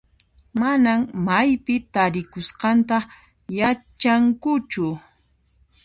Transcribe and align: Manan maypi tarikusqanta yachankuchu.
Manan 0.59 1.01
maypi 1.25 1.75
tarikusqanta 1.93 2.97
yachankuchu. 3.57 4.85